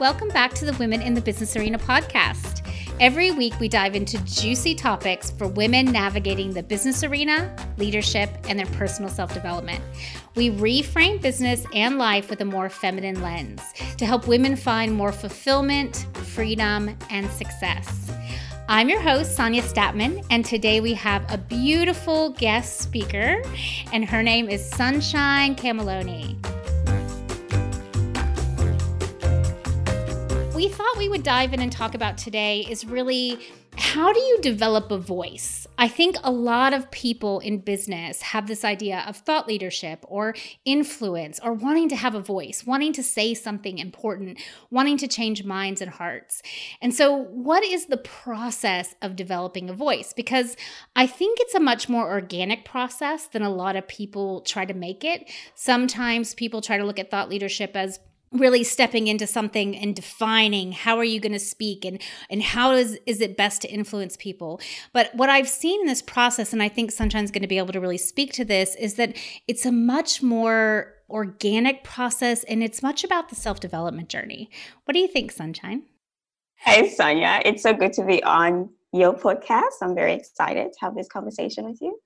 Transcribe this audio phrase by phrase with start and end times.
[0.00, 2.64] Welcome back to the Women in the Business Arena podcast.
[3.00, 8.56] Every week, we dive into juicy topics for women navigating the business arena, leadership, and
[8.56, 9.82] their personal self development.
[10.36, 13.60] We reframe business and life with a more feminine lens
[13.96, 18.12] to help women find more fulfillment, freedom, and success.
[18.68, 23.42] I'm your host, Sonia Statman, and today we have a beautiful guest speaker,
[23.92, 26.57] and her name is Sunshine Kamaloni.
[30.58, 33.38] We thought we would dive in and talk about today is really
[33.76, 35.68] how do you develop a voice?
[35.78, 40.34] I think a lot of people in business have this idea of thought leadership or
[40.64, 45.44] influence or wanting to have a voice, wanting to say something important, wanting to change
[45.44, 46.42] minds and hearts.
[46.82, 50.12] And so, what is the process of developing a voice?
[50.12, 50.56] Because
[50.96, 54.74] I think it's a much more organic process than a lot of people try to
[54.74, 55.30] make it.
[55.54, 58.00] Sometimes people try to look at thought leadership as
[58.32, 62.72] really stepping into something and defining how are you going to speak and and how
[62.72, 64.60] is is it best to influence people.
[64.92, 67.72] But what i've seen in this process and i think sunshine's going to be able
[67.72, 72.82] to really speak to this is that it's a much more organic process and it's
[72.82, 74.50] much about the self-development journey.
[74.84, 75.84] What do you think sunshine?
[76.56, 77.40] Hey sonia.
[77.44, 79.80] It's so good to be on your podcast.
[79.82, 81.98] I'm very excited to have this conversation with you.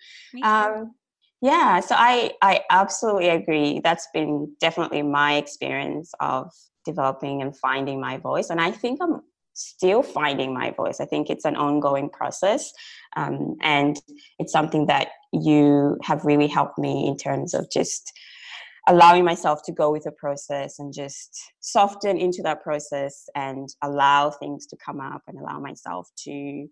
[0.42, 0.94] Um,
[1.42, 3.80] yeah, so I I absolutely agree.
[3.82, 6.52] That's been definitely my experience of
[6.84, 11.00] developing and finding my voice, and I think I'm still finding my voice.
[11.00, 12.72] I think it's an ongoing process,
[13.16, 14.00] um, and
[14.38, 18.12] it's something that you have really helped me in terms of just
[18.88, 24.30] allowing myself to go with the process and just soften into that process and allow
[24.30, 26.68] things to come up and allow myself to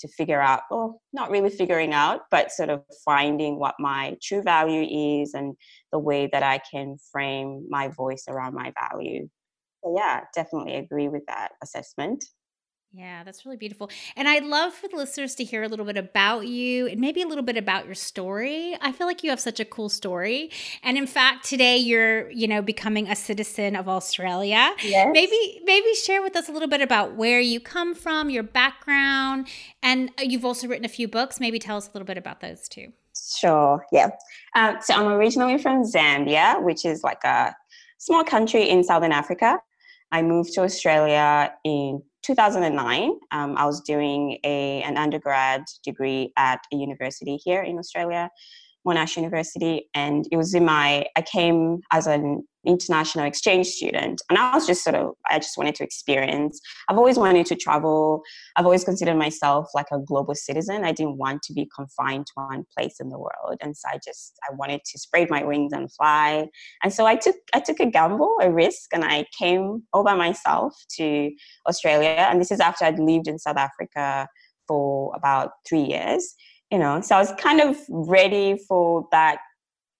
[0.00, 4.42] to figure out, or not really figuring out, but sort of finding what my true
[4.42, 5.54] value is and
[5.92, 9.28] the way that I can frame my voice around my value.
[9.84, 12.24] So, yeah, definitely agree with that assessment.
[12.92, 13.88] Yeah, that's really beautiful.
[14.16, 17.22] And I'd love for the listeners to hear a little bit about you and maybe
[17.22, 18.76] a little bit about your story.
[18.80, 20.50] I feel like you have such a cool story.
[20.82, 24.74] And in fact, today you're, you know, becoming a citizen of Australia.
[24.82, 25.08] Yes.
[25.12, 29.46] Maybe maybe share with us a little bit about where you come from, your background,
[29.84, 31.38] and uh, you've also written a few books.
[31.38, 32.92] Maybe tell us a little bit about those too.
[33.38, 33.86] Sure.
[33.92, 34.10] Yeah.
[34.56, 37.54] Um, so I'm originally from Zambia, which is like a
[37.98, 39.58] small country in Southern Africa.
[40.10, 46.60] I moved to Australia in 2009, um, I was doing a, an undergrad degree at
[46.72, 48.30] a university here in Australia,
[48.86, 54.20] Monash University, and it was in my, I came as an international exchange student.
[54.28, 56.60] And i was just sort of i just wanted to experience.
[56.88, 58.22] I've always wanted to travel.
[58.56, 60.84] I've always considered myself like a global citizen.
[60.84, 63.58] I didn't want to be confined to one place in the world.
[63.60, 66.48] And so i just i wanted to spread my wings and fly.
[66.82, 70.14] And so i took i took a gamble a risk and i came all by
[70.14, 71.30] myself to
[71.68, 72.26] australia.
[72.30, 74.28] And this is after i'd lived in south africa
[74.68, 76.34] for about three years
[76.70, 77.00] you know.
[77.00, 79.38] So i was kind of ready for that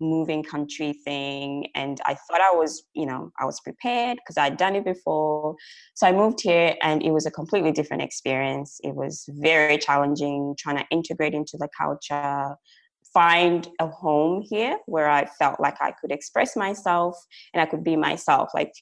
[0.01, 2.19] moving country thing and i mm-hmm.
[2.29, 5.55] thought i was you know i was prepared because i'd done it before.
[5.95, 8.81] So i moved here and it was a completely different experience.
[8.83, 12.57] It was very challenging trying to integrate into the culture
[13.13, 17.17] find a home here where i felt like i could express myself
[17.53, 18.73] and i could be myself like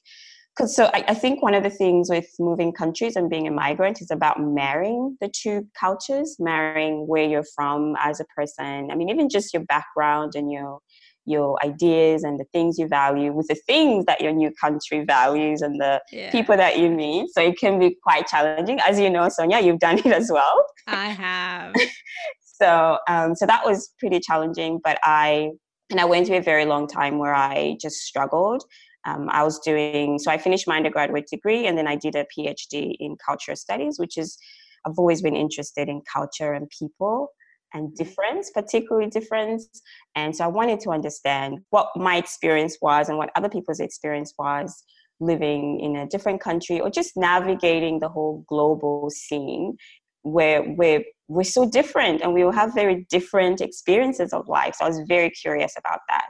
[0.59, 3.51] because so I, I, think one of the things with moving countries and being a
[3.51, 8.91] migrant is about marrying the two cultures marrying where you're from as a person.
[8.91, 10.79] I mean even just your background and your
[11.25, 15.61] your ideas and the things you value with the things that your new country values
[15.61, 16.31] and the yeah.
[16.31, 17.29] people that you meet.
[17.31, 18.79] So it can be quite challenging.
[18.79, 20.65] As you know, Sonia, you've done it as well.
[20.87, 21.73] I have.
[22.61, 25.51] so um, so that was pretty challenging, but I
[25.91, 28.63] and I went through a very long time where I just struggled.
[29.05, 32.25] Um, I was doing so I finished my undergraduate degree and then I did a
[32.37, 34.37] PhD in cultural studies, which is
[34.85, 37.29] I've always been interested in culture and people
[37.73, 39.67] and difference, particularly difference.
[40.15, 44.33] And so I wanted to understand what my experience was and what other people's experience
[44.37, 44.83] was
[45.19, 49.75] living in a different country or just navigating the whole global scene
[50.23, 54.75] where we're we're so different and we will have very different experiences of life.
[54.75, 56.25] So I was very curious about that.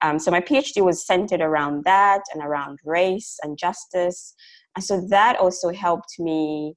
[0.00, 4.34] Um, so my PhD was centered around that and around race and justice.
[4.74, 6.74] And so that also helped me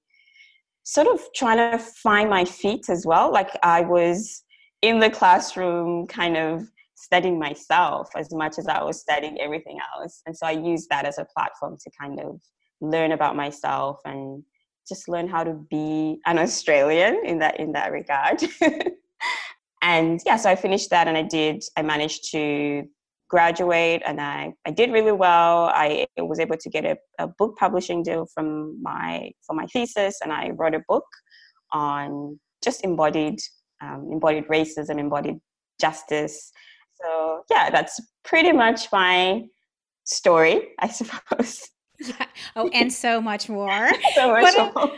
[0.83, 3.31] sort of trying to find my feet as well.
[3.31, 4.43] Like I was
[4.81, 10.21] in the classroom, kind of studying myself as much as I was studying everything else.
[10.25, 12.39] And so I used that as a platform to kind of
[12.79, 14.43] learn about myself and
[14.87, 18.43] just learn how to be an Australian in that in that regard.
[19.81, 22.83] and yeah, so I finished that and I did I managed to
[23.31, 25.71] graduate and I, I did really well.
[25.73, 30.19] I was able to get a, a book publishing deal from my for my thesis
[30.21, 31.05] and I wrote a book
[31.71, 33.39] on just embodied
[33.81, 35.37] um, embodied racism, embodied
[35.79, 36.51] justice.
[37.01, 39.43] So yeah, that's pretty much my
[40.03, 41.69] story, I suppose.
[41.99, 42.25] Yeah.
[42.57, 43.89] Oh, and so much more.
[44.15, 44.91] so much but, more.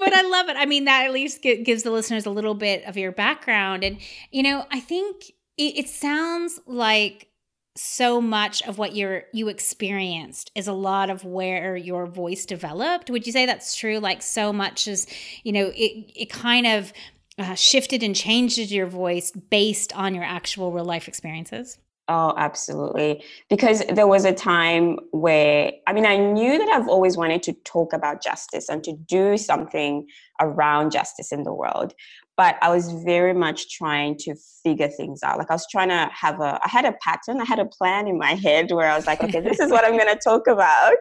[0.00, 0.56] but I love it.
[0.56, 3.84] I mean, that at least gives the listeners a little bit of your background.
[3.84, 3.98] And,
[4.30, 5.24] you know, I think
[5.58, 7.28] it, it sounds like
[7.76, 13.10] so much of what you're you experienced is a lot of where your voice developed.
[13.10, 13.98] Would you say that's true?
[13.98, 15.06] Like so much is
[15.42, 16.92] you know it it kind of
[17.38, 21.78] uh, shifted and changed your voice based on your actual real life experiences?
[22.06, 23.24] Oh, absolutely.
[23.48, 27.54] Because there was a time where, I mean, I knew that I've always wanted to
[27.64, 30.06] talk about justice and to do something
[30.38, 31.94] around justice in the world
[32.36, 35.38] but I was very much trying to figure things out.
[35.38, 38.08] Like I was trying to have a, I had a pattern, I had a plan
[38.08, 40.46] in my head where I was like, okay, this is what I'm going to talk
[40.46, 40.96] about.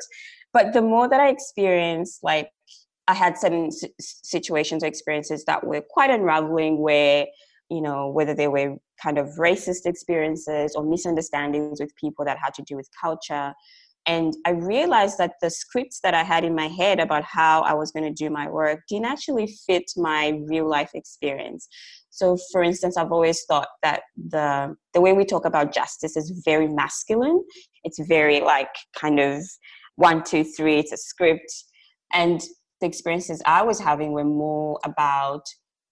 [0.52, 2.50] But the more that I experienced, like
[3.08, 3.70] I had certain
[4.00, 7.26] situations or experiences that were quite unraveling where,
[7.70, 12.54] you know, whether they were kind of racist experiences or misunderstandings with people that had
[12.54, 13.54] to do with culture
[14.06, 17.74] and I realized that the scripts that I had in my head about how I
[17.74, 21.68] was going to do my work didn't actually fit my real life experience.
[22.10, 26.42] So, for instance, I've always thought that the the way we talk about justice is
[26.44, 27.44] very masculine.
[27.84, 29.44] It's very like kind of
[29.96, 30.80] one, two, three.
[30.80, 31.52] It's a script,
[32.14, 32.42] and
[32.82, 35.44] the experiences I was having were more about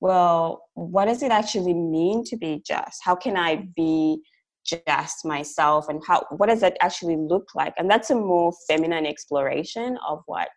[0.02, 3.02] well, what does it actually mean to be just?
[3.04, 4.22] How can I be
[4.66, 7.74] just myself and how what does that actually look like?
[7.78, 10.50] And that's a more feminine exploration of what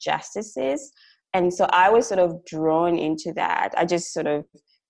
[0.00, 0.92] justice is.
[1.32, 3.72] And so i was sort of drawn into that.
[3.76, 4.44] I just sort of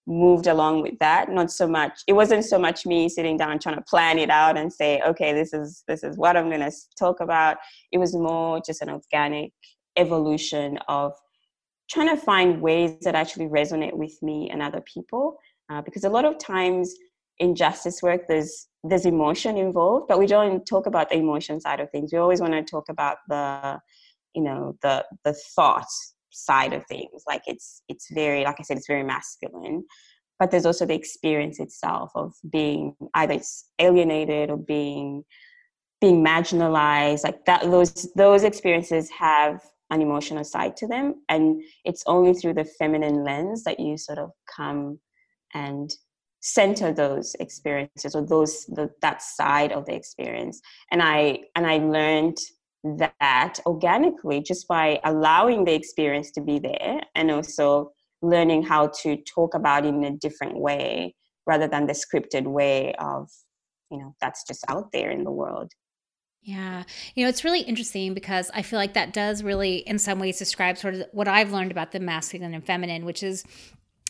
[0.06, 1.30] moved along with that.
[1.30, 4.56] Not so much it wasn't so much me sitting down trying to plan it out
[4.56, 7.58] and say okay this is this is what i'm going to talk about.
[7.92, 9.52] It was more just an organic
[9.96, 11.12] evolution of
[11.90, 15.36] trying to find ways that actually resonate with me and other people
[15.70, 16.94] uh, because a lot of times
[17.40, 21.80] in justice work there's there's emotion involved but we don't talk about the emotion side
[21.80, 22.12] of things.
[22.12, 23.80] We always want to talk about the
[24.34, 25.90] you know the the thought
[26.30, 27.24] side of things.
[27.26, 29.84] Like it's it's very like i said it's very masculine
[30.38, 35.22] but there's also the experience itself of being either it's alienated or being
[36.00, 37.24] being marginalized.
[37.24, 39.60] Like that those those experiences have
[39.90, 44.18] an emotional side to them and it's only through the feminine lens that you sort
[44.18, 45.00] of come
[45.52, 45.90] and
[46.40, 50.60] center those experiences or those the, that side of the experience
[50.90, 52.38] and i and i learned
[52.82, 57.92] that organically just by allowing the experience to be there and also
[58.22, 61.14] learning how to talk about it in a different way
[61.46, 63.28] rather than the scripted way of
[63.90, 65.72] you know that's just out there in the world
[66.42, 66.84] yeah.
[67.14, 70.38] You know, it's really interesting because I feel like that does really, in some ways,
[70.38, 73.44] describe sort of what I've learned about the masculine and feminine, which is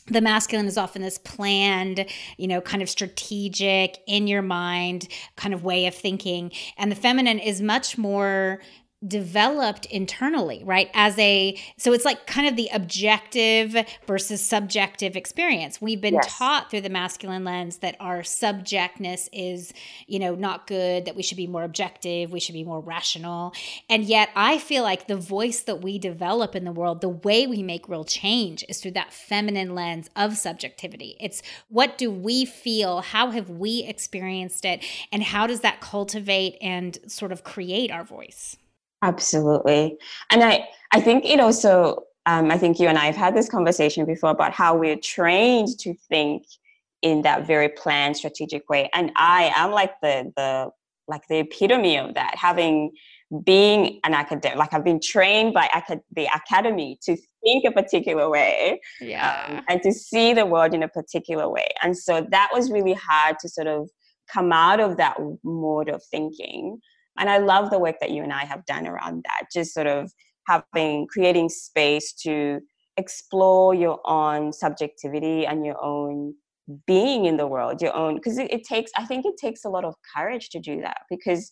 [0.06, 2.06] the masculine is often this planned,
[2.36, 6.50] you know, kind of strategic, in your mind kind of way of thinking.
[6.76, 8.60] And the feminine is much more
[9.06, 10.90] developed internally, right?
[10.92, 13.74] As a so it's like kind of the objective
[14.06, 15.80] versus subjective experience.
[15.80, 16.36] We've been yes.
[16.36, 19.72] taught through the masculine lens that our subjectness is,
[20.06, 23.54] you know, not good, that we should be more objective, we should be more rational.
[23.88, 27.46] And yet I feel like the voice that we develop in the world, the way
[27.46, 31.16] we make real change is through that feminine lens of subjectivity.
[31.18, 33.00] It's what do we feel?
[33.00, 34.84] How have we experienced it?
[35.10, 38.58] And how does that cultivate and sort of create our voice?
[39.02, 39.96] Absolutely.
[40.30, 43.48] And I, I think it also, um, I think you and I have had this
[43.48, 46.44] conversation before about how we're trained to think
[47.02, 48.90] in that very planned strategic way.
[48.92, 50.70] And I am like the, the,
[51.08, 52.92] like the epitome of that, having
[53.44, 58.28] being an academic, like I've been trained by acad- the academy to think a particular
[58.28, 59.46] way yeah.
[59.48, 61.68] Um, and to see the world in a particular way.
[61.82, 63.88] And so that was really hard to sort of
[64.28, 66.80] come out of that mode of thinking
[67.20, 69.86] and I love the work that you and I have done around that, just sort
[69.86, 70.10] of
[70.48, 72.60] having, creating space to
[72.96, 76.34] explore your own subjectivity and your own
[76.86, 79.68] being in the world, your own, because it, it takes, I think it takes a
[79.68, 81.50] lot of courage to do that because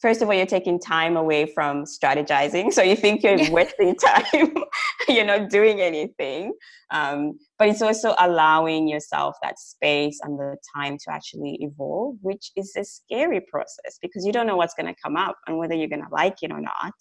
[0.00, 2.72] first of all, you're taking time away from strategizing.
[2.76, 4.54] So you think you're wasting time,
[5.08, 6.52] you're not doing anything.
[6.90, 12.52] Um, but it's also allowing yourself that space and the time to actually evolve, which
[12.56, 15.74] is a scary process because you don't know what's going to come up and whether
[15.74, 16.94] you're going to like it or not.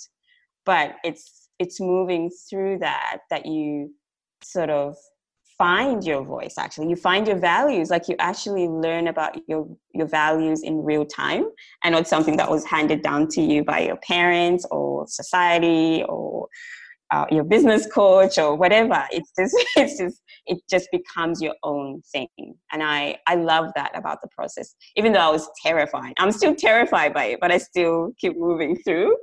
[0.65, 3.93] But it's it's moving through that that you
[4.43, 4.95] sort of
[5.57, 6.89] find your voice actually.
[6.89, 11.45] You find your values like you actually learn about your your values in real time.
[11.83, 16.47] And not something that was handed down to you by your parents or society or
[17.11, 19.05] uh, your business coach or whatever.
[19.11, 22.27] It's just it's just it just becomes your own thing.
[22.71, 24.75] And i i love that about the process.
[24.95, 28.75] Even though i was terrified i'm still terrified by it but i still keep moving
[28.83, 29.15] through.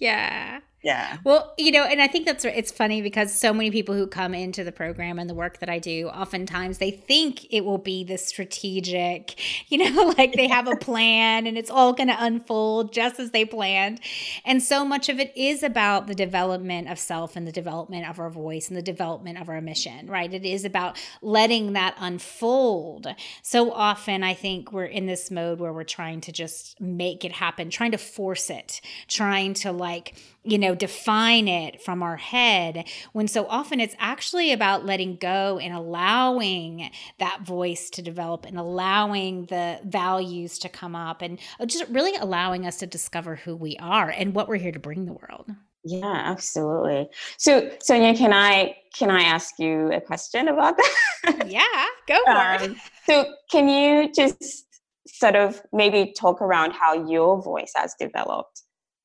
[0.00, 1.16] Yeah yeah.
[1.24, 4.34] Well, you know, and I think that's it's funny because so many people who come
[4.34, 8.04] into the program and the work that I do, oftentimes they think it will be
[8.04, 12.92] this strategic, you know, like they have a plan and it's all going to unfold
[12.92, 14.00] just as they planned.
[14.44, 18.20] And so much of it is about the development of self and the development of
[18.20, 20.32] our voice and the development of our mission, right?
[20.32, 23.08] It is about letting that unfold.
[23.42, 27.32] So often I think we're in this mode where we're trying to just make it
[27.32, 30.14] happen, trying to force it, trying to like
[30.46, 35.58] you know, define it from our head, when so often it's actually about letting go
[35.58, 41.88] and allowing that voice to develop and allowing the values to come up and just
[41.88, 45.12] really allowing us to discover who we are and what we're here to bring the
[45.12, 45.50] world.
[45.84, 47.08] Yeah, absolutely.
[47.38, 51.46] So, Sonia, can I can I ask you a question about that?
[51.46, 52.76] yeah, go for um, it.
[53.04, 54.66] So, can you just
[55.06, 58.62] sort of maybe talk around how your voice has developed?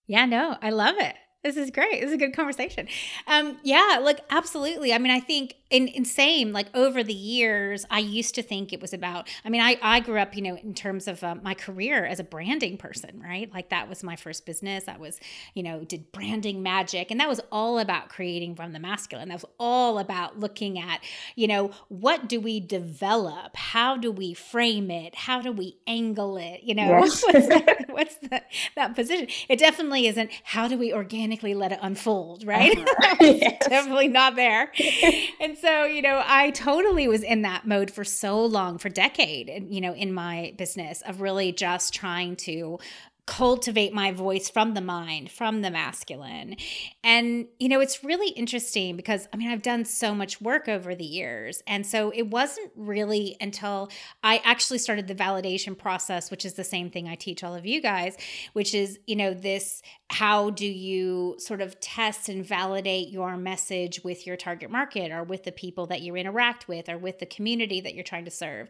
[0.08, 1.16] Yeah, no, I love it.
[1.44, 2.02] This is great.
[2.02, 2.88] This is a good conversation.
[3.28, 4.94] Um, yeah, look, absolutely.
[4.94, 8.74] I mean, I think in, in same, like over the years, I used to think
[8.74, 11.36] it was about, I mean, I, I grew up, you know, in terms of uh,
[11.42, 13.52] my career as a branding person, right?
[13.54, 14.84] Like that was my first business.
[14.84, 15.20] That was,
[15.54, 17.12] you know, did branding magic.
[17.12, 19.30] And that was all about creating from the masculine.
[19.30, 21.02] That was all about looking at,
[21.36, 23.56] you know, what do we develop?
[23.56, 25.16] How do we frame it?
[25.16, 26.62] How do we angle it?
[26.64, 27.24] You know, yes.
[27.34, 28.42] what's, that, what's the,
[28.76, 29.28] that position?
[29.50, 32.78] It definitely isn't how do we organically organically let it unfold, right?
[32.78, 33.16] Uh-huh.
[33.20, 33.68] yes.
[33.70, 34.72] Definitely not there.
[35.40, 39.68] and so, you know, I totally was in that mode for so long, for decade,
[39.70, 42.80] you know, in my business of really just trying to
[43.32, 46.54] cultivate my voice from the mind, from the masculine.
[47.02, 50.94] And, you know, it's really interesting because, I mean, I've done so much work over
[50.96, 51.64] the years.
[51.66, 53.90] And so it wasn't really until
[54.22, 57.66] I actually started the validation process, which is the same thing I teach all of
[57.66, 58.18] you guys,
[58.52, 64.04] which is, you know, this how do you sort of test and validate your message
[64.04, 67.26] with your target market or with the people that you interact with or with the
[67.26, 68.68] community that you're trying to serve.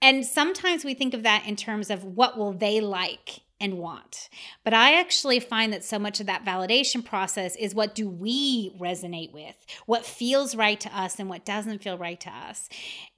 [0.00, 4.28] And sometimes we think of that in terms of what will they like and want.
[4.64, 8.70] But I actually find that so much of that validation process is what do we
[8.78, 9.54] resonate with?
[9.86, 12.68] What feels right to us and what doesn't feel right to us.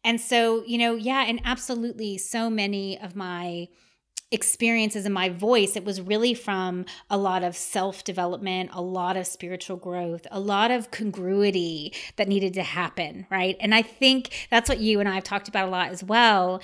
[0.05, 3.69] And so, you know, yeah, and absolutely so many of my
[4.33, 9.17] experiences in my voice, it was really from a lot of self development, a lot
[9.17, 13.57] of spiritual growth, a lot of congruity that needed to happen, right?
[13.61, 16.63] And I think that's what you and I have talked about a lot as well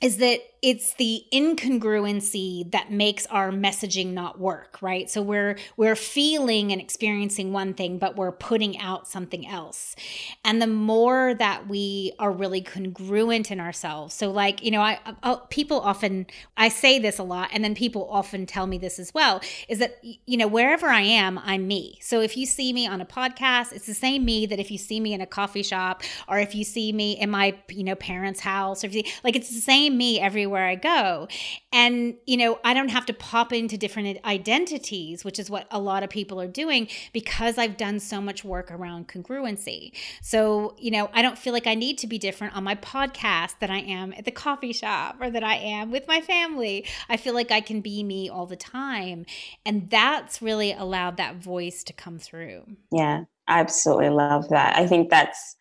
[0.00, 5.10] is that it's the incongruency that makes our messaging not work right?
[5.10, 9.96] So we're we're feeling and experiencing one thing but we're putting out something else.
[10.44, 14.98] And the more that we are really congruent in ourselves so like you know I,
[15.22, 16.26] I people often
[16.56, 19.78] i say this a lot and then people often tell me this as well is
[19.78, 21.98] that you know wherever i am i'm me.
[22.00, 24.78] So if you see me on a podcast it's the same me that if you
[24.78, 27.94] see me in a coffee shop or if you see me in my you know
[27.94, 31.28] parents house or if you like it's the same me everywhere everywhere I go.
[31.72, 35.78] And, you know, I don't have to pop into different identities, which is what a
[35.78, 39.92] lot of people are doing because I've done so much work around congruency.
[40.22, 43.60] So, you know, I don't feel like I need to be different on my podcast
[43.60, 46.84] than I am at the coffee shop or that I am with my family.
[47.08, 49.26] I feel like I can be me all the time.
[49.64, 52.64] And that's really allowed that voice to come through.
[52.90, 54.76] Yeah, I absolutely love that.
[54.76, 55.56] I think that's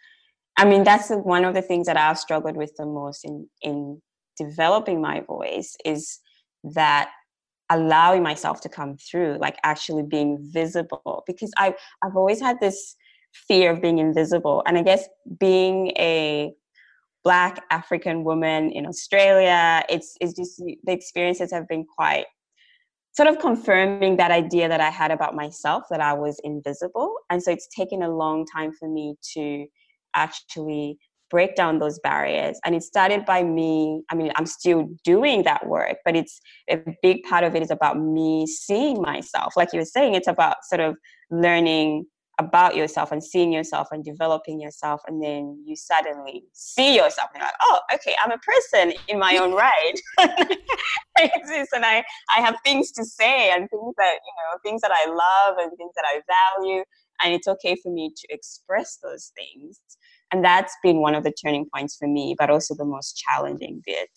[0.57, 4.01] I mean, that's one of the things that I've struggled with the most in in
[4.39, 6.19] developing my voice is
[6.63, 7.09] that
[7.69, 12.95] allowing myself to come through like actually being visible because i i've always had this
[13.47, 15.07] fear of being invisible and i guess
[15.39, 16.51] being a
[17.23, 22.25] black african woman in australia it's it's just the experiences have been quite
[23.11, 27.43] sort of confirming that idea that i had about myself that i was invisible and
[27.43, 29.67] so it's taken a long time for me to
[30.15, 30.97] actually
[31.29, 32.59] break down those barriers.
[32.65, 36.79] And it started by me, I mean, I'm still doing that work, but it's a
[37.01, 39.53] big part of it is about me seeing myself.
[39.55, 40.95] Like you were saying, it's about sort of
[41.29, 42.05] learning
[42.39, 45.01] about yourself and seeing yourself and developing yourself.
[45.07, 49.19] And then you suddenly see yourself and you're like oh okay i'm a person in
[49.19, 49.93] my own right.
[50.19, 52.03] I exist and i
[52.35, 55.77] i have things to say and things that you know things that i love and
[55.77, 56.21] things that i
[56.61, 56.83] value.
[57.21, 59.81] And it's okay for me to express those things
[60.31, 63.81] and that's been one of the turning points for me but also the most challenging
[63.85, 64.09] bit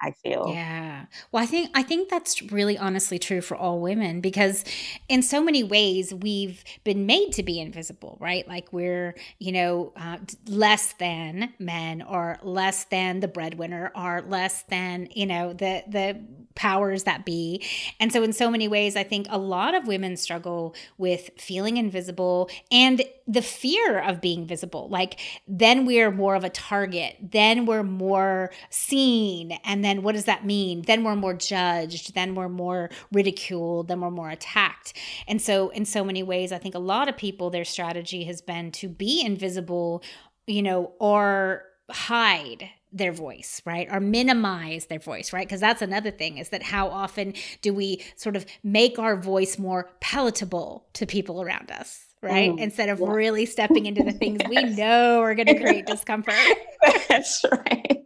[0.00, 0.52] I feel.
[0.52, 1.06] Yeah.
[1.32, 4.62] Well, I think I think that's really honestly true for all women because
[5.08, 8.46] in so many ways we've been made to be invisible, right?
[8.46, 14.64] Like we're, you know, uh, less than men or less than the breadwinner or less
[14.64, 16.20] than, you know, the the
[16.54, 17.62] powers that be.
[18.00, 21.76] And so in so many ways I think a lot of women struggle with feeling
[21.76, 24.88] invisible and the fear of being visible.
[24.88, 30.24] Like then we're more of a target, then we're more seen and then what does
[30.24, 30.82] that mean?
[30.82, 34.92] Then we're more judged, then we're more ridiculed, then we're more attacked.
[35.28, 38.40] And so, in so many ways, I think a lot of people, their strategy has
[38.40, 40.02] been to be invisible,
[40.46, 43.88] you know, or hide their voice, right?
[43.90, 45.46] Or minimize their voice, right?
[45.46, 49.58] Because that's another thing is that how often do we sort of make our voice
[49.58, 52.02] more palatable to people around us?
[52.22, 52.50] Right.
[52.50, 53.10] Mm, Instead of yeah.
[53.10, 54.50] really stepping into the things yes.
[54.50, 56.34] we know are going to create discomfort.
[57.08, 58.05] That's right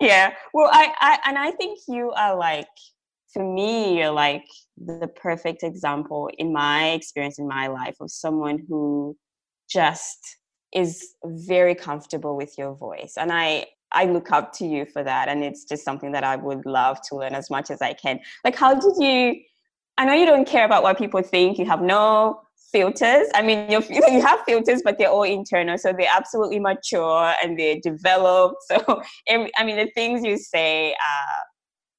[0.00, 0.34] yeah.
[0.52, 2.68] Well, I, I, and I think you are like,
[3.32, 4.44] for me, you're like
[4.76, 9.16] the perfect example in my experience in my life of someone who
[9.70, 10.18] just
[10.74, 13.14] is very comfortable with your voice.
[13.16, 15.28] And I, I look up to you for that.
[15.28, 18.20] And it's just something that I would love to learn as much as I can.
[18.44, 19.40] Like, how did you?
[19.98, 21.58] I know you don't care about what people think.
[21.58, 22.40] You have no
[22.72, 23.28] filters.
[23.34, 27.58] I mean, you you have filters, but they're all internal, so they're absolutely mature and
[27.58, 28.56] they're developed.
[28.72, 31.42] So, I mean, the things you say, uh,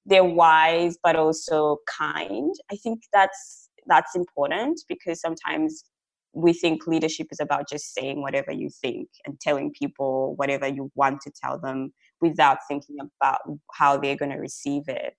[0.05, 2.53] they're wise, but also kind.
[2.71, 5.83] I think that's that's important because sometimes
[6.33, 10.91] we think leadership is about just saying whatever you think and telling people whatever you
[10.95, 13.39] want to tell them without thinking about
[13.73, 15.13] how they're going to receive it.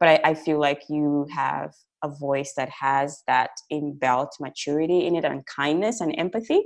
[0.00, 1.72] But I, I feel like you have
[2.02, 6.62] a voice that has that inbuilt maturity in it and kindness and empathy.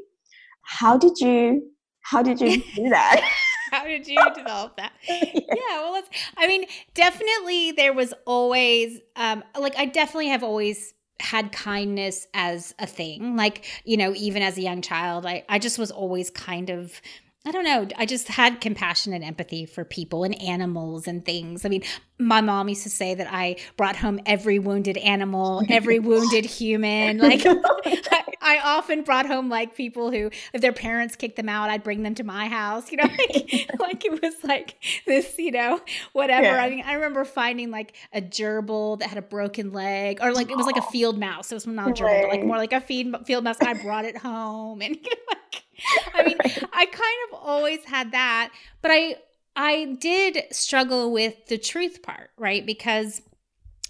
[0.62, 1.62] How did you
[2.02, 3.20] how did you do that?
[3.70, 4.92] how did you develop that?
[5.08, 5.30] yeah.
[5.34, 10.94] yeah, well, it's, I mean, definitely there was always, um, like, I definitely have always
[11.20, 13.36] had kindness as a thing.
[13.36, 17.00] Like, you know, even as a young child, I, I just was always kind of
[17.46, 17.88] I don't know.
[17.96, 21.64] I just had compassion and empathy for people and animals and things.
[21.64, 21.82] I mean,
[22.18, 27.16] my mom used to say that I brought home every wounded animal, every wounded human.
[27.16, 31.70] Like, I, I, often brought home like people who, if their parents kicked them out,
[31.70, 32.92] I'd bring them to my house.
[32.92, 34.76] You know, like, like it was like
[35.06, 35.80] this, you know,
[36.12, 36.44] whatever.
[36.44, 36.62] Yeah.
[36.62, 40.50] I mean, I remember finding like a gerbil that had a broken leg, or like
[40.50, 41.50] it was like a field mouse.
[41.50, 43.56] It was not a gerbil, but like more like a field field mouse.
[43.62, 45.59] I brought it home, and you know, like
[46.14, 46.38] I mean,
[46.72, 48.50] I kind of always had that,
[48.82, 49.16] but I
[49.56, 52.64] I did struggle with the truth part, right?
[52.64, 53.22] Because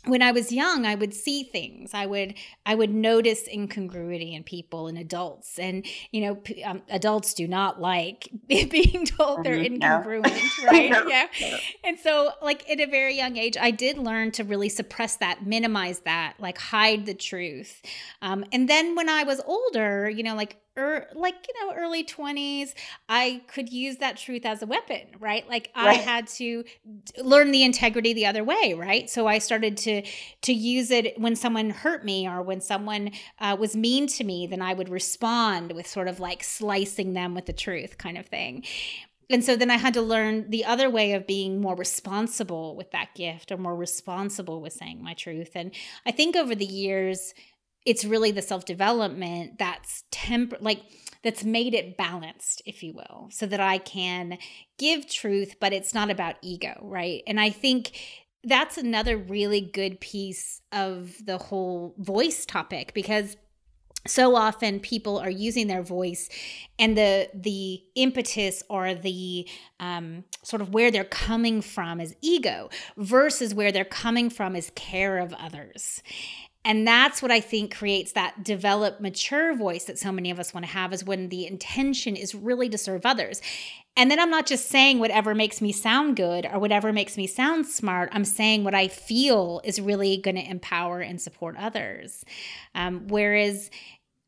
[0.07, 1.93] when I was young, I would see things.
[1.93, 7.35] I would I would notice incongruity in people and adults, and you know, um, adults
[7.35, 9.83] do not like being told they're mm-hmm.
[9.83, 10.91] incongruent, right?
[11.07, 11.27] yeah.
[11.85, 15.47] And so, like at a very young age, I did learn to really suppress that,
[15.47, 17.83] minimize that, like hide the truth.
[18.23, 22.05] Um, and then when I was older, you know, like er, like you know early
[22.05, 22.75] 20s
[23.09, 25.89] i could use that truth as a weapon right like right.
[25.89, 26.65] i had to
[27.23, 30.03] learn the integrity the other way right so i started to
[30.43, 34.47] to use it when someone hurt me or when someone uh, was mean to me
[34.47, 38.27] then i would respond with sort of like slicing them with the truth kind of
[38.27, 38.65] thing
[39.31, 42.91] and so then I had to learn the other way of being more responsible with
[42.91, 45.53] that gift or more responsible with saying my truth.
[45.55, 45.71] And
[46.05, 47.33] I think over the years,
[47.87, 50.83] it's really the self development that's temp like
[51.23, 54.39] that's made it balanced if you will so that i can
[54.79, 57.23] give truth but it's not about ego right?
[57.27, 57.93] And i think
[58.43, 63.37] that's another really good piece of the whole voice topic because
[64.07, 66.31] so often people are using their voice
[66.79, 69.47] and the the impetus or the
[69.79, 74.73] um, sort of where they're coming from is ego versus where they're coming from is
[74.75, 76.03] care of others
[76.65, 80.53] and that's what I think creates that developed, mature voice that so many of us
[80.53, 83.41] want to have is when the intention is really to serve others.
[83.97, 87.27] And then I'm not just saying whatever makes me sound good or whatever makes me
[87.27, 88.11] sound smart.
[88.13, 92.25] I'm saying what I feel is really going to empower and support others.
[92.75, 93.71] Um, whereas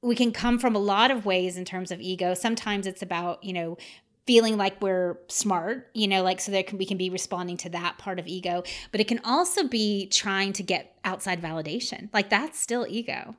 [0.02, 2.34] we can come from a lot of ways in terms of ego.
[2.34, 3.76] Sometimes it's about, you know,
[4.26, 7.68] feeling like we're smart, you know, like so there can we can be responding to
[7.70, 12.08] that part of ego, but it can also be trying to get outside validation.
[12.12, 13.36] Like that's still ego.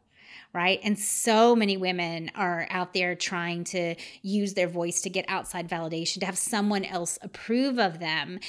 [0.53, 0.79] Right.
[0.83, 5.67] And so many women are out there trying to use their voice to get outside
[5.67, 8.39] validation, to have someone else approve of them.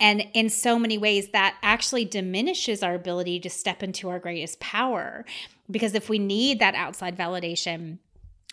[0.00, 4.58] And in so many ways, that actually diminishes our ability to step into our greatest
[4.58, 5.24] power.
[5.70, 7.98] Because if we need that outside validation,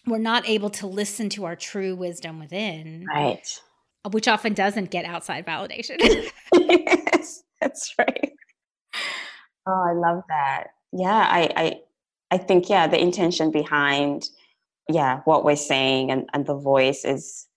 [0.06, 3.06] we're not able to listen to our true wisdom within.
[3.06, 3.60] Right.
[4.12, 5.98] Which often doesn't get outside validation.
[6.54, 8.34] yes, that's right.
[9.66, 10.68] Oh, I love that.
[10.92, 11.80] Yeah, I, I
[12.32, 14.30] I think yeah, the intention behind
[14.90, 17.48] yeah, what we're saying and, and the voice is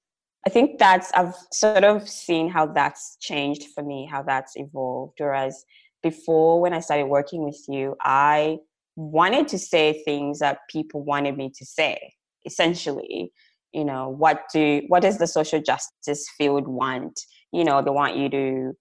[0.46, 5.14] I think that's I've sort of seen how that's changed for me, how that's evolved.
[5.18, 5.64] Whereas
[6.02, 8.58] before when I started working with you, I
[8.94, 12.14] wanted to say things that people wanted me to say,
[12.46, 13.32] essentially.
[13.72, 17.20] You know, what do what does the social justice field want?
[17.52, 18.72] You know, they want you to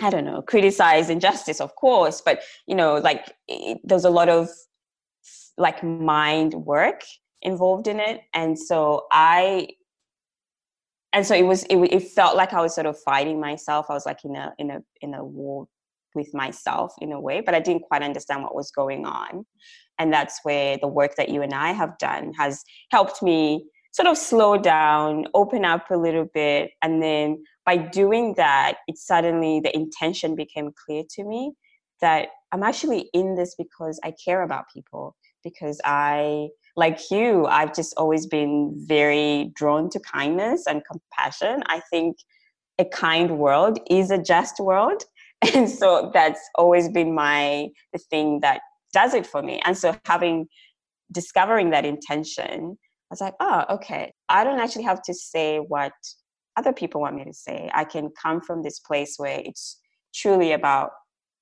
[0.00, 4.28] I don't know, criticize injustice, of course, but you know, like it, there's a lot
[4.28, 4.48] of
[5.58, 7.02] like mind work
[7.42, 9.68] involved in it, and so I,
[11.12, 13.86] and so it was, it, it felt like I was sort of fighting myself.
[13.90, 15.68] I was like in a in a in a war
[16.14, 19.44] with myself in a way, but I didn't quite understand what was going on,
[19.98, 24.08] and that's where the work that you and I have done has helped me sort
[24.08, 29.60] of slow down, open up a little bit, and then by doing that, it suddenly
[29.60, 31.52] the intention became clear to me
[32.00, 37.74] that I'm actually in this because I care about people, because I, like you, I've
[37.74, 41.62] just always been very drawn to kindness and compassion.
[41.66, 42.16] I think
[42.78, 45.04] a kind world is a just world.
[45.54, 48.60] And so that's always been my the thing that
[48.92, 49.60] does it for me.
[49.64, 50.46] And so having
[51.10, 54.12] discovering that intention, I was like, oh, okay.
[54.28, 55.92] I don't actually have to say what
[56.56, 57.70] other people want me to say.
[57.74, 59.78] I can come from this place where it's
[60.14, 60.90] truly about,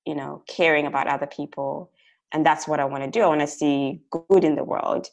[0.05, 1.91] you know, caring about other people.
[2.31, 3.21] And that's what I want to do.
[3.21, 5.07] I want to see good in the world.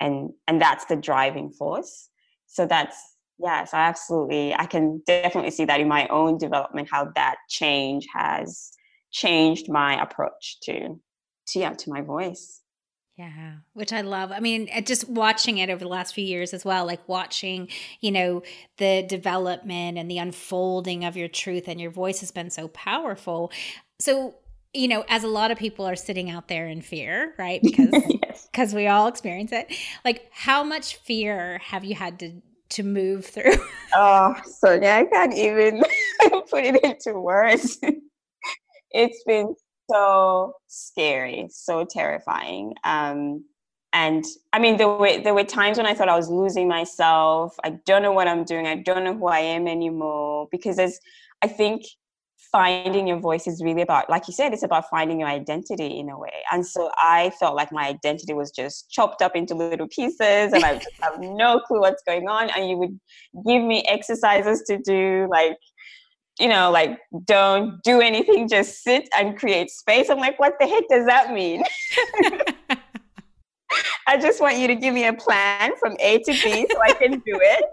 [0.00, 2.08] And and that's the driving force.
[2.46, 2.96] So that's
[3.38, 8.06] yes, I absolutely I can definitely see that in my own development, how that change
[8.14, 8.72] has
[9.10, 11.00] changed my approach to
[11.48, 12.62] to yeah, to my voice.
[13.16, 14.30] Yeah, which I love.
[14.30, 17.68] I mean, just watching it over the last few years as well, like watching,
[18.00, 18.44] you know,
[18.76, 23.50] the development and the unfolding of your truth and your voice has been so powerful.
[23.98, 24.36] So,
[24.72, 27.60] you know, as a lot of people are sitting out there in fear, right?
[27.60, 27.90] Because
[28.52, 28.74] because yes.
[28.74, 29.74] we all experience it.
[30.04, 33.52] Like how much fear have you had to to move through?
[33.94, 35.82] oh, Sonia, I can't even
[36.50, 37.78] put it into words.
[38.90, 39.54] it's been
[39.90, 42.74] so scary, so terrifying.
[42.84, 43.44] Um,
[43.92, 47.56] and I mean, there were there were times when I thought I was losing myself.
[47.64, 48.66] I don't know what I'm doing.
[48.66, 50.48] I don't know who I am anymore.
[50.50, 51.00] Because there's,
[51.42, 51.84] I think,
[52.50, 56.08] finding your voice is really about, like you said, it's about finding your identity in
[56.08, 56.42] a way.
[56.52, 60.64] And so I felt like my identity was just chopped up into little pieces, and
[60.64, 62.50] I have no clue what's going on.
[62.50, 62.98] And you would
[63.46, 65.56] give me exercises to do, like
[66.38, 70.08] you know, like don't do anything, just sit and create space.
[70.08, 71.64] I'm like, what the heck does that mean?
[74.06, 76.92] I just want you to give me a plan from A to B so I
[76.92, 77.64] can do it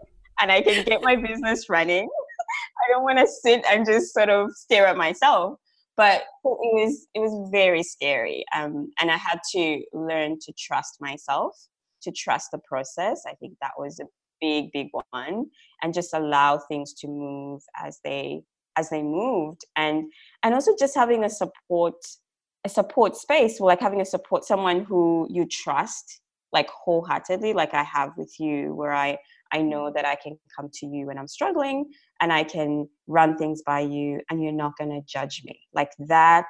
[0.41, 2.09] and I can get my business running.
[2.83, 5.59] I don't want to sit and just sort of stare at myself.
[5.97, 10.97] But it was it was very scary, um, and I had to learn to trust
[10.99, 11.55] myself,
[12.01, 13.23] to trust the process.
[13.25, 14.05] I think that was a
[14.41, 15.45] big, big one,
[15.81, 18.43] and just allow things to move as they
[18.75, 20.11] as they moved and
[20.43, 21.95] and also just having a support
[22.65, 27.83] a support space like having a support someone who you trust like wholeheartedly like i
[27.83, 29.17] have with you where i
[29.51, 31.85] i know that i can come to you when i'm struggling
[32.21, 35.91] and i can run things by you and you're not going to judge me like
[35.99, 36.49] that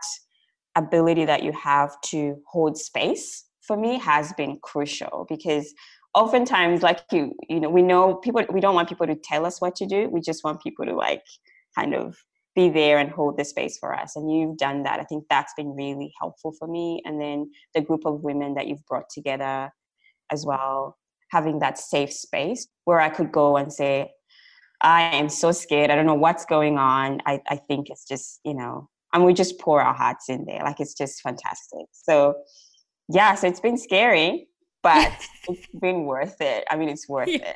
[0.75, 5.73] ability that you have to hold space for me has been crucial because
[6.13, 9.59] oftentimes like you you know we know people we don't want people to tell us
[9.61, 11.23] what to do we just want people to like
[11.75, 12.15] kind of
[12.55, 14.15] be there and hold the space for us.
[14.15, 14.99] And you've done that.
[14.99, 17.01] I think that's been really helpful for me.
[17.05, 19.69] And then the group of women that you've brought together
[20.31, 20.97] as well,
[21.29, 24.11] having that safe space where I could go and say,
[24.81, 25.89] I am so scared.
[25.89, 27.21] I don't know what's going on.
[27.25, 30.61] I, I think it's just, you know, and we just pour our hearts in there.
[30.63, 31.85] Like it's just fantastic.
[31.91, 32.35] So,
[33.07, 34.47] yeah, so it's been scary,
[34.83, 35.11] but
[35.49, 36.65] it's been worth it.
[36.69, 37.53] I mean, it's worth yeah.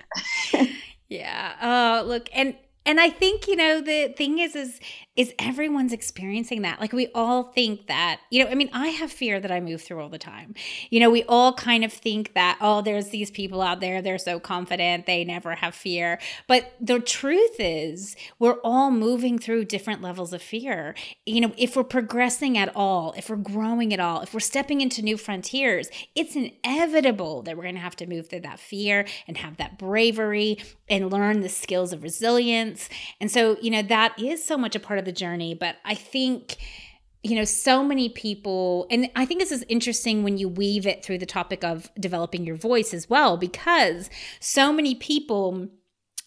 [0.54, 0.70] it.
[1.10, 1.56] yeah.
[1.62, 2.56] Oh, look, and
[2.90, 4.80] and I think, you know, the thing is, is,
[5.16, 6.80] is everyone's experiencing that.
[6.80, 9.84] Like we all think that, you know, I mean, I have fear that I move
[9.84, 10.56] through all the time.
[10.90, 14.18] You know, we all kind of think that, oh, there's these people out there, they're
[14.18, 16.20] so confident, they never have fear.
[16.48, 20.96] But the truth is, we're all moving through different levels of fear.
[21.28, 24.82] You know, if we're progressing at all, if we're growing at all, if we're stepping
[24.82, 29.06] into new frontiers, it's inevitable that we're going to have to move through that fear
[29.28, 30.58] and have that bravery
[30.90, 32.79] and learn the skills of resilience
[33.20, 35.56] and so, you know, that is so much a part of the journey.
[35.56, 36.58] But I think
[37.22, 41.04] you know, so many people, and I think this is interesting when you weave it
[41.04, 45.68] through the topic of developing your voice as well, because so many people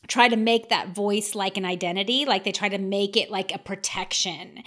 [0.09, 3.55] try to make that voice like an identity, like they try to make it like
[3.55, 4.63] a protection.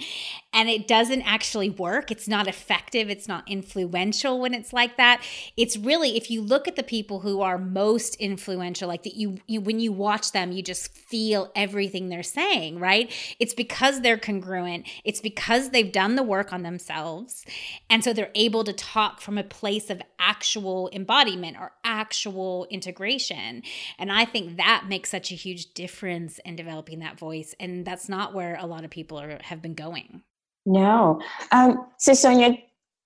[0.54, 2.10] And it doesn't actually work.
[2.10, 3.10] It's not effective.
[3.10, 5.22] It's not influential when it's like that.
[5.54, 9.38] It's really, if you look at the people who are most influential, like that you,
[9.46, 13.12] you when you watch them, you just feel everything they're saying, right?
[13.38, 14.86] It's because they're congruent.
[15.04, 17.44] It's because they've done the work on themselves.
[17.90, 23.62] And so they're able to talk from a place of actual embodiment or actual integration.
[23.98, 27.54] And I think that makes such a huge difference in developing that voice.
[27.60, 30.22] And that's not where a lot of people are, have been going.
[30.64, 31.20] No.
[31.52, 32.56] Um, so, Sonia,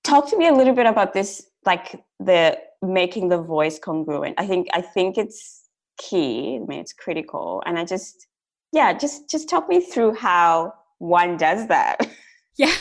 [0.02, 4.34] talk to me a little bit about this, like the making the voice congruent.
[4.38, 6.58] I think I think it's key.
[6.60, 8.26] I mean, it's critical, and I just,
[8.72, 12.08] yeah, just just talk me through how one does that.
[12.56, 12.72] Yeah.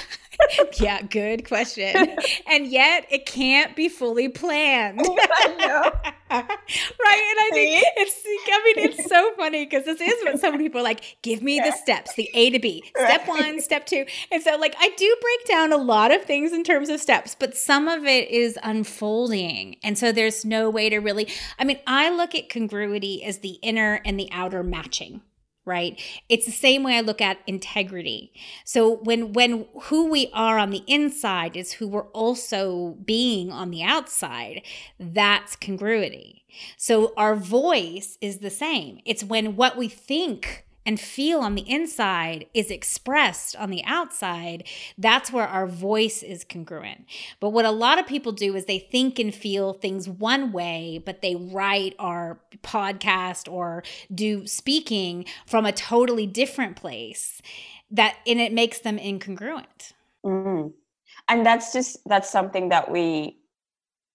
[0.79, 2.15] yeah, good question.
[2.47, 4.99] And yet it can't be fully planned.
[6.31, 6.43] right.
[7.31, 10.79] And I think it's I mean it's so funny because this is what some people
[10.79, 12.83] are like, give me the steps, the A to B.
[12.95, 14.05] Step one, step two.
[14.31, 17.35] And so like I do break down a lot of things in terms of steps,
[17.39, 19.77] but some of it is unfolding.
[19.83, 23.57] And so there's no way to really I mean, I look at congruity as the
[23.63, 25.21] inner and the outer matching
[25.69, 26.01] right?
[26.27, 28.33] It's the same way i look at integrity.
[28.65, 33.69] So when when who we are on the inside is who we're also being on
[33.71, 34.63] the outside.
[34.99, 36.45] That's congruity.
[36.75, 38.99] So our voice is the same.
[39.05, 44.63] It's when what we think and feel on the inside is expressed on the outside,
[44.97, 47.05] that's where our voice is congruent.
[47.39, 50.99] But what a lot of people do is they think and feel things one way,
[51.05, 57.39] but they write or podcast or do speaking from a totally different place.
[57.91, 59.93] That and it makes them incongruent.
[60.25, 60.73] Mm.
[61.27, 63.37] And that's just that's something that we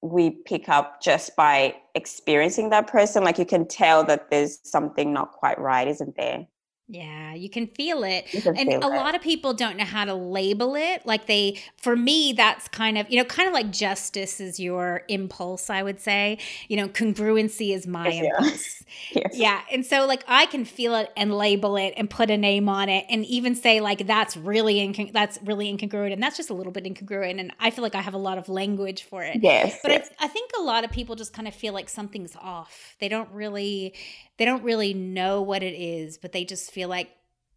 [0.02, 5.12] we pick up just by experiencing that person like you can tell that there's something
[5.12, 6.44] not quite right isn't there
[6.86, 8.26] yeah, you can feel it.
[8.26, 8.96] Can and feel a it.
[8.96, 11.06] lot of people don't know how to label it.
[11.06, 15.02] Like they for me that's kind of, you know, kind of like justice is your
[15.08, 16.36] impulse, I would say.
[16.68, 18.84] You know, congruency is my yes, impulse.
[19.12, 19.22] Yeah.
[19.24, 19.38] yes.
[19.38, 19.60] yeah.
[19.72, 22.90] And so like I can feel it and label it and put a name on
[22.90, 26.72] it and even say like that's really that's really incongruent and that's just a little
[26.72, 29.38] bit incongruent and I feel like I have a lot of language for it.
[29.42, 29.78] Yes.
[29.80, 30.10] But yes.
[30.20, 32.94] I think a lot of people just kind of feel like something's off.
[33.00, 33.94] They don't really
[34.36, 37.10] they don't really know what it is, but they just feel like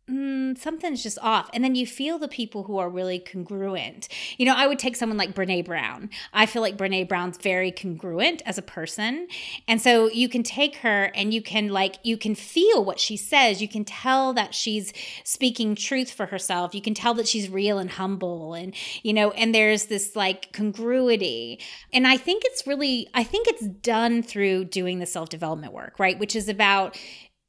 [0.10, 1.50] mm, something's just off.
[1.54, 4.08] And then you feel the people who are really congruent.
[4.38, 6.10] You know, I would take someone like Brene Brown.
[6.34, 9.28] I feel like Brene Brown's very congruent as a person.
[9.68, 13.18] And so you can take her and you can like, you can feel what she
[13.18, 13.62] says.
[13.62, 16.74] You can tell that she's speaking truth for herself.
[16.74, 18.54] You can tell that she's real and humble.
[18.54, 21.60] And, you know, and there's this like congruity.
[21.92, 26.00] And I think it's really, I think it's done through doing the self development work,
[26.00, 26.18] right?
[26.18, 26.98] Which is about,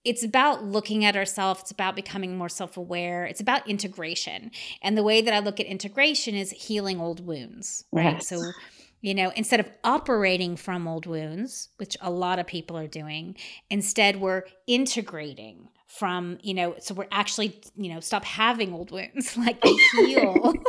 [0.05, 4.51] it's about looking at ourselves it's about becoming more self-aware it's about integration.
[4.83, 8.15] And the way that i look at integration is healing old wounds right?
[8.15, 8.29] Yes.
[8.29, 8.53] so
[9.01, 13.37] you know instead of operating from old wounds which a lot of people are doing
[13.71, 19.37] instead we're integrating from you know so we're actually you know stop having old wounds
[19.39, 20.55] like they heal.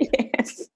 [0.00, 0.68] Yes.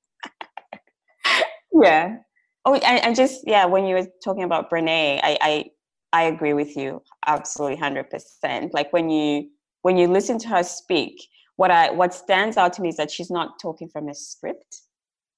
[1.73, 2.17] Yeah.
[2.65, 5.65] Oh and, and just yeah when you were talking about brene i i
[6.13, 8.71] I agree with you absolutely 100%.
[8.73, 9.49] Like when you
[9.83, 11.21] when you listen to her speak,
[11.57, 14.83] what I what stands out to me is that she's not talking from a script.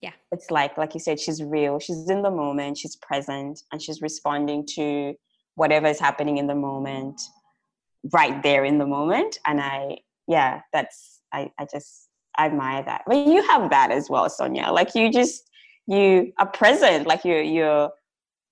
[0.00, 0.12] Yeah.
[0.32, 1.78] It's like like you said she's real.
[1.78, 5.14] She's in the moment, she's present and she's responding to
[5.54, 7.20] whatever is happening in the moment
[8.12, 13.02] right there in the moment and I yeah, that's I I just I admire that.
[13.06, 14.70] But you have that as well, Sonia.
[14.72, 15.48] Like you just
[15.86, 17.90] you are present like you're you're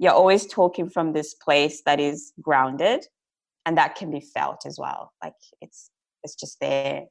[0.02, 3.06] you're always talking from this place that is grounded
[3.64, 5.12] and that can be felt as well.
[5.22, 5.90] Like it's
[6.24, 7.04] it's just there.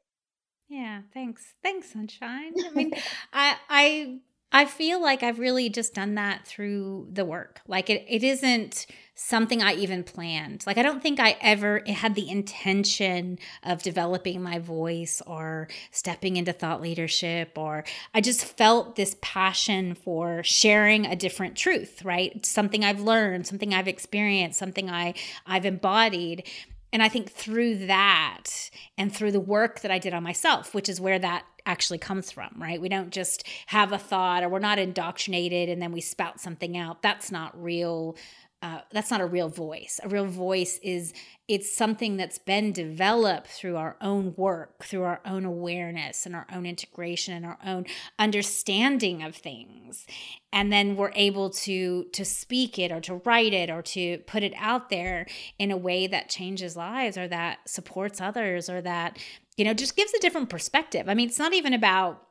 [0.68, 1.54] Yeah thanks.
[1.64, 2.52] Thanks sunshine.
[2.66, 2.92] I mean
[3.34, 4.20] i i
[4.52, 7.62] I feel like I've really just done that through the work.
[7.66, 8.86] Like it, it isn't
[9.24, 10.64] something I even planned.
[10.66, 16.38] Like I don't think I ever had the intention of developing my voice or stepping
[16.38, 17.84] into thought leadership or
[18.16, 22.44] I just felt this passion for sharing a different truth, right?
[22.46, 25.14] Something I've learned, something I've experienced, something I
[25.46, 26.48] I've embodied.
[26.94, 30.90] And I think through that and through the work that I did on myself, which
[30.90, 32.82] is where that actually comes from, right?
[32.82, 36.76] We don't just have a thought or we're not indoctrinated and then we spout something
[36.76, 37.02] out.
[37.02, 38.16] That's not real
[38.62, 40.00] uh, that's not a real voice.
[40.04, 41.14] A real voice is
[41.48, 46.46] it's something that's been developed through our own work, through our own awareness and our
[46.54, 47.86] own integration and our own
[48.20, 50.06] understanding of things.
[50.54, 54.44] And then we're able to to speak it or to write it or to put
[54.44, 55.26] it out there
[55.58, 59.18] in a way that changes lives or that supports others or that
[59.58, 61.10] you know just gives a different perspective.
[61.10, 62.28] I mean, it's not even about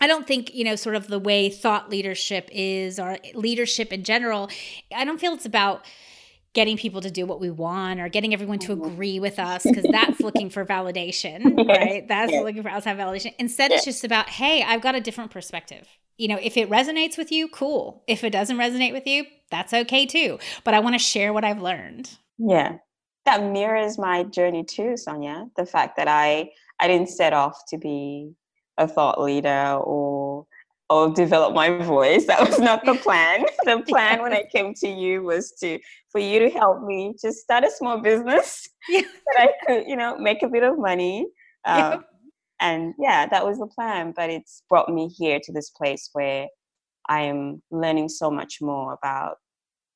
[0.00, 4.04] I don't think, you know, sort of the way thought leadership is or leadership in
[4.04, 4.50] general,
[4.94, 5.84] I don't feel it's about
[6.56, 8.90] getting people to do what we want or getting everyone to mm-hmm.
[8.90, 12.08] agree with us because that's looking for validation, right?
[12.08, 13.34] That's looking for outside validation.
[13.38, 15.86] Instead, it's just about, hey, I've got a different perspective.
[16.16, 18.02] You know, if it resonates with you, cool.
[18.06, 20.38] If it doesn't resonate with you, that's okay too.
[20.64, 22.16] But I want to share what I've learned.
[22.38, 22.78] Yeah.
[23.26, 25.48] That mirrors my journey too, Sonia.
[25.56, 28.32] The fact that I I didn't set off to be
[28.78, 30.46] a thought leader or
[30.88, 32.26] or develop my voice.
[32.26, 33.44] That was not the plan.
[33.64, 35.78] the plan when I came to you was to
[36.10, 39.02] for you to help me just start a small business yeah.
[39.26, 41.26] that I could, you know, make a bit of money.
[41.64, 41.98] Um, yeah.
[42.60, 44.12] And yeah, that was the plan.
[44.16, 46.46] But it's brought me here to this place where
[47.08, 49.36] I am learning so much more about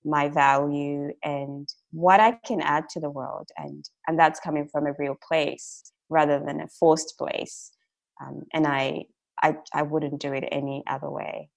[0.05, 4.87] my value and what I can add to the world, and and that's coming from
[4.87, 7.71] a real place rather than a forced place
[8.21, 9.05] um, and I,
[9.43, 11.51] I I wouldn't do it any other way.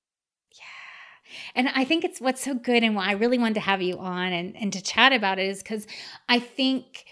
[0.52, 1.34] Yeah.
[1.56, 3.98] And I think it's what's so good and why I really wanted to have you
[3.98, 5.88] on and, and to chat about it is because
[6.28, 7.06] I think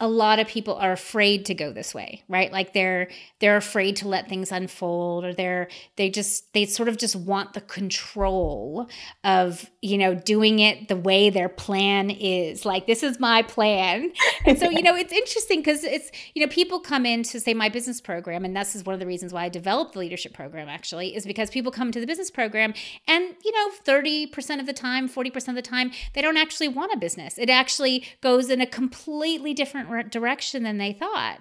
[0.00, 2.52] a lot of people are afraid to go this way right?
[2.52, 3.08] Like they're
[3.40, 7.52] they're afraid to let things unfold or they're they just they sort of just want
[7.54, 8.88] the control
[9.24, 12.64] of you know doing it the way their plan is.
[12.64, 14.12] Like this is my plan.
[14.46, 17.52] And so you know it's interesting because it's you know people come in to say
[17.52, 20.32] my business program and this is one of the reasons why i developed the leadership
[20.32, 22.72] program actually is because people come to the business program
[23.06, 26.92] and you know 30% of the time 40% of the time they don't actually want
[26.94, 27.38] a business.
[27.38, 31.38] It actually goes in a completely different direction than they thought.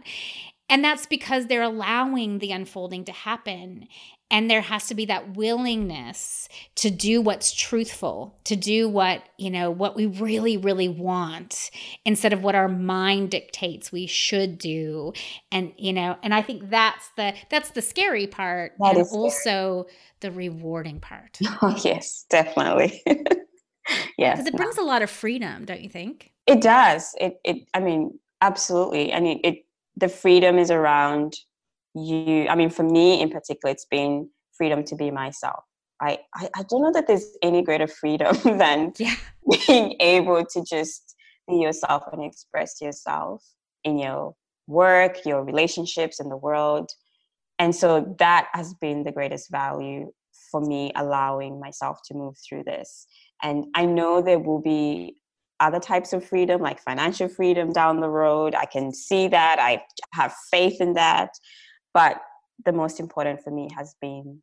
[0.70, 3.88] And that's because they're allowing the unfolding to happen.
[4.32, 9.50] And there has to be that willingness to do what's truthful, to do what, you
[9.50, 11.72] know, what we really, really want
[12.06, 15.14] instead of what our mind dictates we should do.
[15.52, 18.74] And, you know, and I think that's the that's the scary part.
[18.78, 19.88] That and also
[20.20, 21.40] the rewarding part.
[21.62, 23.02] Oh yes, definitely.
[24.18, 24.36] yeah.
[24.36, 26.32] Because it brings a lot of freedom, don't you think?
[26.46, 27.16] It does.
[27.20, 29.66] It it I mean, absolutely and it, it
[29.98, 31.36] the freedom is around
[31.96, 35.64] you i mean for me in particular it's been freedom to be myself
[36.02, 39.16] I, I, I don't know that there's any greater freedom than yeah.
[39.68, 41.16] being able to just
[41.48, 43.44] be yourself and express yourself
[43.84, 44.36] in your
[44.68, 46.92] work, your relationships, in the world.
[47.58, 50.12] And so that has been the greatest value
[50.52, 53.06] for me, allowing myself to move through this.
[53.44, 55.16] And I know there will be
[55.60, 58.56] other types of freedom, like financial freedom down the road.
[58.56, 59.60] I can see that.
[59.60, 61.32] I have faith in that.
[61.94, 62.22] But
[62.66, 64.42] the most important for me has been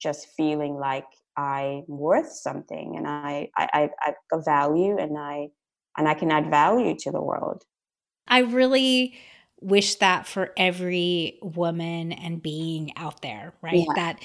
[0.00, 5.48] just feeling like I'm worth something and I, I, I, I value and I,
[5.96, 7.64] and I can add value to the world.
[8.26, 9.14] I really
[9.60, 13.84] wish that for every woman and being out there, right?
[13.86, 13.94] Yeah.
[13.94, 14.22] That,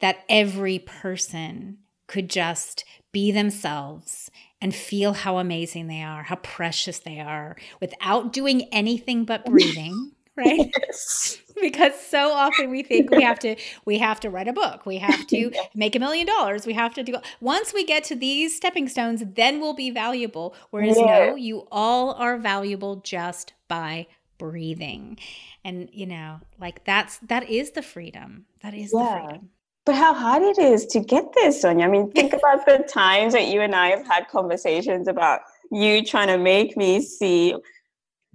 [0.00, 1.78] that every person
[2.08, 4.30] could just be themselves
[4.62, 10.12] and feel how amazing they are, how precious they are without doing anything but breathing.
[10.34, 11.42] right yes.
[11.60, 14.96] because so often we think we have to we have to write a book we
[14.96, 18.56] have to make a million dollars we have to do once we get to these
[18.56, 21.04] stepping stones then we'll be valuable whereas yeah.
[21.04, 24.06] no you all are valuable just by
[24.38, 25.18] breathing
[25.66, 29.04] and you know like that's that is the freedom that is yeah.
[29.04, 29.50] the freedom
[29.84, 31.86] but how hard it is to get this, Sonia.
[31.86, 35.40] I mean, think about the times that you and I have had conversations about
[35.70, 37.54] you trying to make me see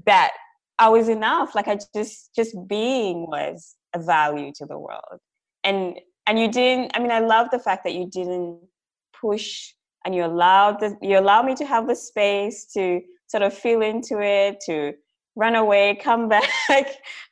[0.05, 0.31] that
[0.79, 1.55] I was enough.
[1.55, 5.19] Like I just just being was a value to the world.
[5.63, 8.59] And and you didn't I mean I love the fact that you didn't
[9.19, 9.73] push
[10.05, 13.81] and you allowed the, you allowed me to have the space to sort of feel
[13.81, 14.93] into it, to
[15.35, 16.49] run away, come back,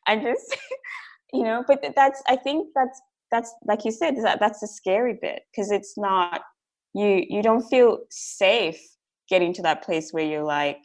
[0.08, 0.58] and just
[1.34, 3.02] you know, but that's I think that's
[3.36, 6.42] that's like you said that that's the scary bit because it's not
[6.94, 8.80] you you don't feel safe
[9.30, 10.80] getting to that place where you're like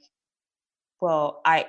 [1.00, 1.64] well i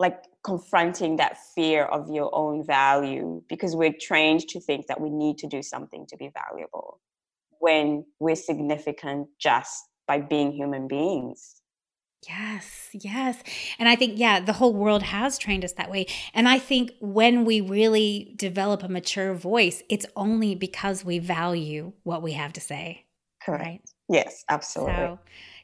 [0.00, 5.10] like confronting that fear of your own value because we're trained to think that we
[5.10, 7.00] need to do something to be valuable
[7.60, 11.57] when we're significant just by being human beings
[12.26, 13.42] Yes, yes.
[13.78, 16.06] And I think, yeah, the whole world has trained us that way.
[16.34, 21.92] And I think when we really develop a mature voice, it's only because we value
[22.02, 23.04] what we have to say.
[23.40, 23.62] Correct.
[23.62, 23.80] Right?
[24.08, 24.94] Yes, absolutely.
[24.94, 25.18] So,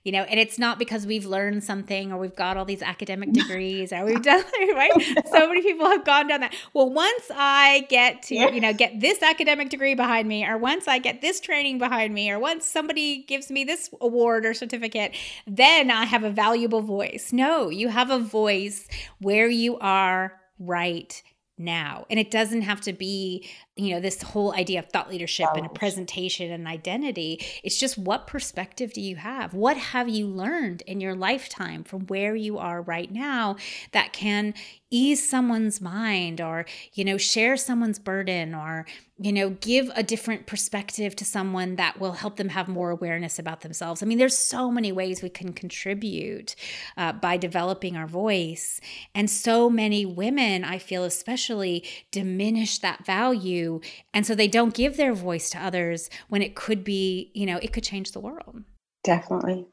[0.04, 3.32] you know, and it's not because we've learned something or we've got all these academic
[3.32, 4.44] degrees or we've done,
[4.74, 4.92] right?
[5.32, 6.54] So many people have gone down that.
[6.74, 10.86] Well, once I get to, you know, get this academic degree behind me, or once
[10.86, 15.14] I get this training behind me, or once somebody gives me this award or certificate,
[15.46, 17.32] then I have a valuable voice.
[17.32, 18.86] No, you have a voice
[19.20, 21.22] where you are right
[21.56, 22.04] now.
[22.10, 25.64] And it doesn't have to be, you know, this whole idea of thought leadership and
[25.66, 27.44] a presentation and identity.
[27.62, 29.54] It's just what perspective do you have?
[29.54, 33.56] What have you learned in your lifetime from where you are right now
[33.92, 34.54] that can
[34.90, 38.86] ease someone's mind or, you know, share someone's burden or,
[39.16, 43.38] you know, give a different perspective to someone that will help them have more awareness
[43.38, 44.02] about themselves.
[44.02, 46.56] I mean, there's so many ways we can contribute
[46.96, 48.80] uh, by developing our voice.
[49.14, 53.80] And so many women, I feel especially, diminish that value.
[54.12, 57.58] And so they don't give their voice to others when it could be, you know,
[57.62, 58.64] it could change the world.
[59.04, 59.66] Definitely.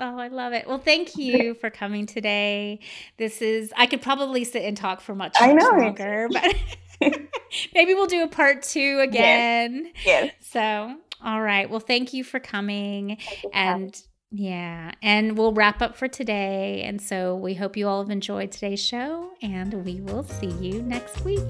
[0.00, 0.68] Oh, I love it.
[0.68, 2.78] Well, thank you for coming today.
[3.16, 5.70] This is I could probably sit and talk for much, much I know.
[5.70, 6.54] longer, but
[7.74, 9.90] maybe we'll do a part two again.
[10.04, 10.06] Yes.
[10.06, 10.34] yes.
[10.40, 11.68] So, all right.
[11.68, 13.18] Well, thank you for coming.
[13.52, 16.82] and yeah, and we'll wrap up for today.
[16.82, 20.82] And so we hope you all have enjoyed today's show, and we will see you
[20.82, 21.40] next week.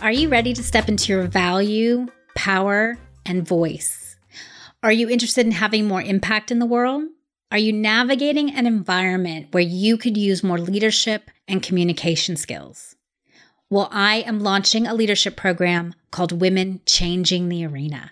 [0.00, 4.16] Are you ready to step into your value, power, and voice?
[4.82, 7.04] Are you interested in having more impact in the world?
[7.54, 12.96] Are you navigating an environment where you could use more leadership and communication skills?
[13.70, 18.10] Well, I am launching a leadership program called Women Changing the Arena.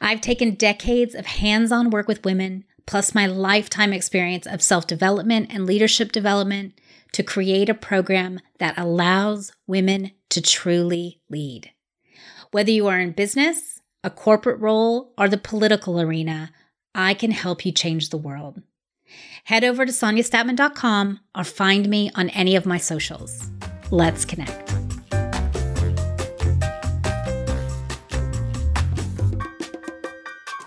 [0.00, 4.88] I've taken decades of hands on work with women, plus my lifetime experience of self
[4.88, 6.80] development and leadership development,
[7.12, 11.70] to create a program that allows women to truly lead.
[12.50, 16.50] Whether you are in business, a corporate role, or the political arena,
[16.94, 18.62] I can help you change the world.
[19.44, 23.50] Head over to soniastatman.com or find me on any of my socials.
[23.90, 24.74] Let's connect.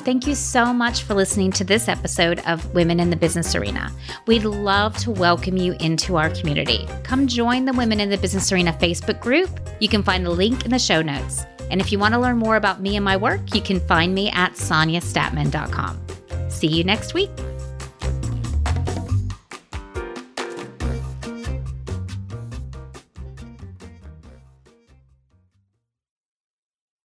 [0.04, 3.92] Thank you so much for listening to this episode of Women in the Business Arena.
[4.26, 6.88] We'd love to welcome you into our community.
[7.04, 9.60] Come join the Women in the Business Arena Facebook group.
[9.80, 11.46] You can find the link in the show notes.
[11.72, 14.14] And if you want to learn more about me and my work, you can find
[14.14, 16.00] me at soniastatman.com.
[16.50, 17.32] See you next week.